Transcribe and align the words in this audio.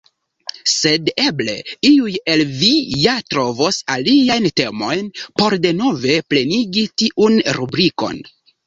Sed 0.69 1.11
eble 1.23 1.57
iuj 1.89 2.15
el 2.37 2.43
vi 2.63 2.71
ja 3.03 3.15
trovos 3.35 3.79
aliajn 3.99 4.51
temojn, 4.63 5.15
por 5.43 5.61
denove 5.69 6.21
plenigi 6.33 6.91
tiun 7.05 7.43
rubrikon. 7.61 8.25